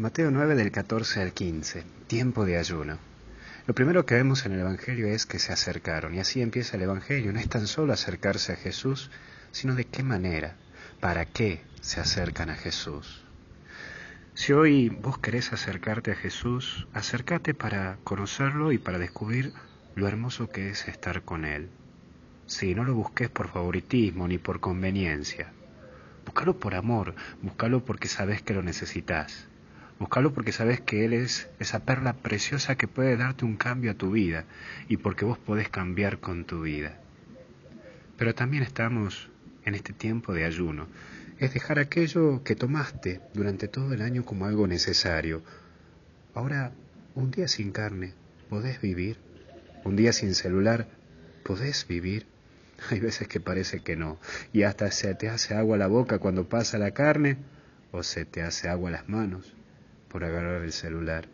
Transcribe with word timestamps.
Mateo 0.00 0.30
9 0.30 0.54
del 0.54 0.72
14 0.72 1.20
al 1.20 1.34
15, 1.34 1.84
tiempo 2.06 2.46
de 2.46 2.56
ayuno. 2.56 2.96
Lo 3.66 3.74
primero 3.74 4.06
que 4.06 4.14
vemos 4.14 4.46
en 4.46 4.52
el 4.52 4.60
Evangelio 4.60 5.06
es 5.08 5.26
que 5.26 5.38
se 5.38 5.52
acercaron, 5.52 6.14
y 6.14 6.20
así 6.20 6.40
empieza 6.40 6.78
el 6.78 6.84
Evangelio. 6.84 7.34
No 7.34 7.38
es 7.38 7.50
tan 7.50 7.66
solo 7.66 7.92
acercarse 7.92 8.54
a 8.54 8.56
Jesús, 8.56 9.10
sino 9.50 9.74
de 9.74 9.84
qué 9.84 10.02
manera, 10.02 10.56
para 11.00 11.26
qué 11.26 11.64
se 11.82 12.00
acercan 12.00 12.48
a 12.48 12.54
Jesús. 12.54 13.26
Si 14.32 14.54
hoy 14.54 14.88
vos 14.88 15.18
querés 15.18 15.52
acercarte 15.52 16.12
a 16.12 16.16
Jesús, 16.16 16.88
acércate 16.94 17.52
para 17.52 17.98
conocerlo 18.02 18.72
y 18.72 18.78
para 18.78 18.98
descubrir 18.98 19.52
lo 19.96 20.08
hermoso 20.08 20.48
que 20.48 20.70
es 20.70 20.88
estar 20.88 21.24
con 21.24 21.44
Él. 21.44 21.68
Sí, 22.46 22.74
no 22.74 22.84
lo 22.84 22.94
busques 22.94 23.28
por 23.28 23.48
favoritismo 23.48 24.26
ni 24.26 24.38
por 24.38 24.60
conveniencia. 24.60 25.52
Búscalo 26.24 26.58
por 26.58 26.74
amor, 26.74 27.14
búscalo 27.42 27.84
porque 27.84 28.08
sabes 28.08 28.40
que 28.40 28.54
lo 28.54 28.62
necesitas. 28.62 29.50
Búscalo 30.00 30.32
porque 30.32 30.50
sabes 30.50 30.80
que 30.80 31.04
Él 31.04 31.12
es 31.12 31.50
esa 31.58 31.80
perla 31.80 32.14
preciosa 32.14 32.74
que 32.74 32.88
puede 32.88 33.18
darte 33.18 33.44
un 33.44 33.58
cambio 33.58 33.90
a 33.90 33.94
tu 33.94 34.12
vida 34.12 34.46
y 34.88 34.96
porque 34.96 35.26
vos 35.26 35.36
podés 35.36 35.68
cambiar 35.68 36.20
con 36.20 36.46
tu 36.46 36.62
vida. 36.62 36.98
Pero 38.16 38.34
también 38.34 38.62
estamos 38.62 39.28
en 39.66 39.74
este 39.74 39.92
tiempo 39.92 40.32
de 40.32 40.46
ayuno. 40.46 40.86
Es 41.38 41.52
dejar 41.52 41.78
aquello 41.78 42.42
que 42.42 42.56
tomaste 42.56 43.20
durante 43.34 43.68
todo 43.68 43.92
el 43.92 44.00
año 44.00 44.24
como 44.24 44.46
algo 44.46 44.66
necesario. 44.66 45.42
Ahora, 46.32 46.72
un 47.14 47.30
día 47.30 47.46
sin 47.46 47.70
carne, 47.70 48.14
¿podés 48.48 48.80
vivir? 48.80 49.18
Un 49.84 49.96
día 49.96 50.14
sin 50.14 50.34
celular, 50.34 50.88
¿podés 51.44 51.86
vivir? 51.86 52.26
Hay 52.90 53.00
veces 53.00 53.28
que 53.28 53.38
parece 53.38 53.80
que 53.80 53.96
no, 53.96 54.18
y 54.54 54.62
hasta 54.62 54.90
se 54.92 55.14
te 55.14 55.28
hace 55.28 55.54
agua 55.54 55.76
la 55.76 55.88
boca 55.88 56.18
cuando 56.18 56.48
pasa 56.48 56.78
la 56.78 56.92
carne, 56.92 57.36
o 57.92 58.02
se 58.02 58.24
te 58.24 58.40
hace 58.40 58.70
agua 58.70 58.90
las 58.90 59.06
manos 59.06 59.59
por 60.10 60.24
agarrar 60.24 60.62
el 60.62 60.72
celular. 60.72 61.28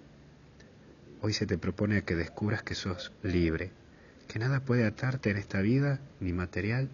Hoy 1.23 1.33
se 1.33 1.47
te 1.47 1.59
propone 1.59 2.03
que 2.03 2.15
descubras 2.15 2.63
que 2.63 2.75
sos 2.75 3.11
libre, 3.23 3.71
que 4.29 4.39
nada 4.39 4.61
puede 4.61 4.85
atarte 4.85 5.31
en 5.31 5.39
esta 5.39 5.61
vida, 5.61 5.99
ni 6.21 6.33
material 6.33 6.89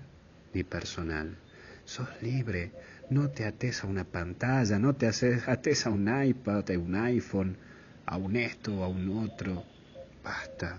ni 0.54 0.62
personal. 0.62 1.36
Sos 1.84 2.08
libre, 2.22 2.70
no 3.10 3.30
te 3.30 3.44
ates 3.44 3.82
a 3.82 3.88
una 3.88 4.04
pantalla, 4.04 4.78
no 4.78 4.94
te 4.94 5.08
ates 5.08 5.86
a 5.86 5.90
un 5.90 6.24
iPad, 6.24 6.70
a 6.70 6.78
un 6.78 6.94
iPhone, 6.94 7.56
a 8.06 8.16
un 8.16 8.36
esto 8.36 8.84
a 8.84 8.88
un 8.88 9.10
otro. 9.18 9.64
Basta. 10.22 10.78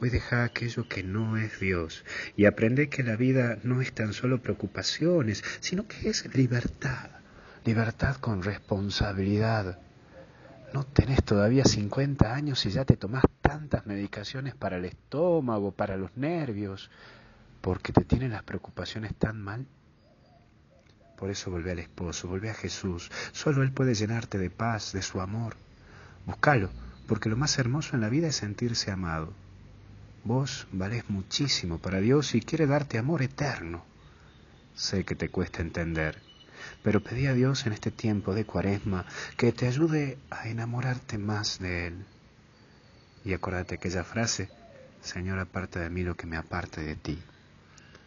Hoy 0.00 0.10
deja 0.10 0.44
aquello 0.44 0.88
que 0.88 1.02
no 1.02 1.36
es 1.36 1.60
Dios 1.60 2.04
y 2.36 2.46
aprende 2.46 2.88
que 2.88 3.02
la 3.02 3.16
vida 3.16 3.58
no 3.62 3.80
es 3.80 3.92
tan 3.92 4.12
solo 4.12 4.42
preocupaciones, 4.42 5.44
sino 5.60 5.86
que 5.86 6.08
es 6.08 6.34
libertad. 6.34 7.10
Libertad 7.64 8.16
con 8.16 8.42
responsabilidad 8.42 9.78
no 10.72 10.84
tenés 10.84 11.24
todavía 11.24 11.64
50 11.64 12.32
años 12.32 12.64
y 12.66 12.70
ya 12.70 12.84
te 12.84 12.96
tomás 12.96 13.24
tantas 13.40 13.86
medicaciones 13.86 14.54
para 14.54 14.76
el 14.76 14.84
estómago, 14.84 15.72
para 15.72 15.96
los 15.96 16.16
nervios, 16.16 16.90
porque 17.60 17.92
te 17.92 18.04
tienen 18.04 18.32
las 18.32 18.42
preocupaciones 18.42 19.14
tan 19.14 19.40
mal. 19.40 19.66
Por 21.16 21.30
eso 21.30 21.50
volvé 21.50 21.72
al 21.72 21.80
esposo, 21.80 22.28
volvé 22.28 22.50
a 22.50 22.54
Jesús. 22.54 23.10
Solo 23.32 23.62
Él 23.62 23.72
puede 23.72 23.94
llenarte 23.94 24.38
de 24.38 24.50
paz, 24.50 24.92
de 24.92 25.02
su 25.02 25.20
amor. 25.20 25.56
Búscalo, 26.24 26.70
porque 27.06 27.28
lo 27.28 27.36
más 27.36 27.58
hermoso 27.58 27.94
en 27.94 28.00
la 28.00 28.08
vida 28.08 28.28
es 28.28 28.36
sentirse 28.36 28.90
amado. 28.90 29.32
Vos 30.24 30.66
valés 30.72 31.08
muchísimo 31.10 31.78
para 31.78 32.00
Dios 32.00 32.34
y 32.34 32.40
quiere 32.40 32.66
darte 32.66 32.98
amor 32.98 33.22
eterno. 33.22 33.84
Sé 34.74 35.04
que 35.04 35.14
te 35.14 35.28
cuesta 35.28 35.60
entender 35.62 36.22
pero 36.82 37.02
pedí 37.02 37.26
a 37.26 37.34
Dios 37.34 37.66
en 37.66 37.72
este 37.72 37.90
tiempo 37.90 38.34
de 38.34 38.44
cuaresma 38.44 39.04
que 39.36 39.52
te 39.52 39.66
ayude 39.66 40.18
a 40.30 40.48
enamorarte 40.48 41.18
más 41.18 41.58
de 41.58 41.88
Él. 41.88 42.04
Y 43.24 43.34
acuérdate 43.34 43.74
aquella 43.74 44.04
frase, 44.04 44.48
Señor, 45.02 45.38
aparte 45.38 45.78
de 45.78 45.90
mí 45.90 46.02
lo 46.02 46.16
que 46.16 46.26
me 46.26 46.36
aparte 46.36 46.80
de 46.80 46.96
ti. 46.96 47.22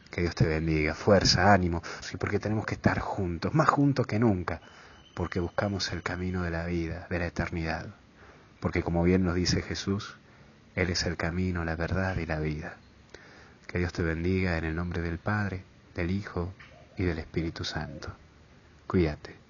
Que 0.10 0.22
Dios 0.22 0.36
te 0.36 0.46
bendiga, 0.46 0.94
fuerza, 0.94 1.54
ánimo, 1.54 1.82
sí, 2.02 2.18
porque 2.18 2.40
tenemos 2.40 2.66
que 2.66 2.76
estar 2.76 3.00
juntos, 3.00 3.54
más 3.54 3.70
juntos 3.70 4.06
que 4.06 4.20
nunca, 4.20 4.62
porque 5.14 5.40
buscamos 5.40 5.92
el 5.92 6.04
camino 6.04 6.44
de 6.44 6.52
la 6.52 6.66
vida, 6.66 7.08
de 7.10 7.20
la 7.20 7.28
eternidad. 7.28 7.88
Porque 8.60 8.84
como 8.84 9.04
bien 9.04 9.24
nos 9.24 9.36
dice 9.36 9.62
Jesús, 9.62 10.16
Él 10.76 10.90
es 10.90 11.04
el 11.04 11.18
camino, 11.18 11.66
la 11.66 11.76
verdad 11.76 12.18
y 12.18 12.26
la 12.26 12.40
vida. 12.40 12.78
Que 13.68 13.80
Dios 13.80 13.92
te 13.92 14.04
bendiga 14.04 14.58
en 14.58 14.66
el 14.66 14.76
nombre 14.76 15.02
del 15.02 15.18
Padre, 15.18 15.64
del 15.96 16.12
Hijo 16.12 16.54
y 16.98 17.04
del 17.04 17.20
Espíritu 17.20 17.64
Santo. 17.64 18.16
Cuídate. 18.88 19.43